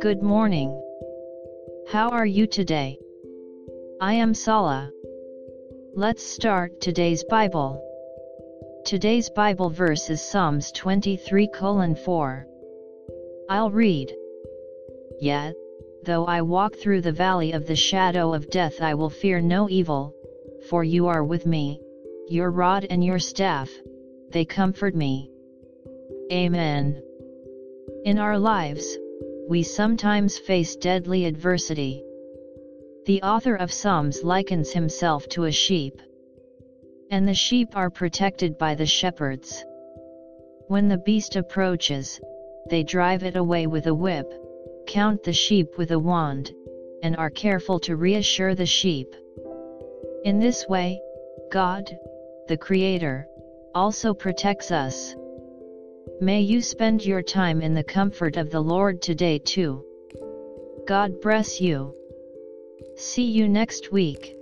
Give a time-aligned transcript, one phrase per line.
[0.00, 0.70] Good morning.
[1.90, 2.98] How are you today?
[4.00, 4.90] I am Sala.
[5.94, 7.84] Let's start today's Bible.
[8.86, 11.50] Today's Bible verse is Psalms 23
[12.02, 12.46] 4.
[13.50, 14.14] I'll read.
[15.20, 15.54] Yet,
[16.04, 19.68] though I walk through the valley of the shadow of death, I will fear no
[19.68, 20.14] evil,
[20.70, 21.82] for you are with me,
[22.28, 23.70] your rod and your staff,
[24.30, 25.30] they comfort me.
[26.32, 27.02] Amen.
[28.04, 28.98] In our lives,
[29.48, 32.02] we sometimes face deadly adversity.
[33.04, 36.00] The author of Psalms likens himself to a sheep.
[37.10, 39.64] And the sheep are protected by the shepherds.
[40.68, 42.20] When the beast approaches,
[42.70, 44.32] they drive it away with a whip,
[44.86, 46.52] count the sheep with a wand,
[47.02, 49.14] and are careful to reassure the sheep.
[50.24, 51.02] In this way,
[51.52, 51.94] God,
[52.48, 53.28] the Creator,
[53.74, 55.14] also protects us.
[56.20, 59.84] May you spend your time in the comfort of the Lord today too.
[60.86, 61.94] God bless you.
[62.96, 64.33] See you next week.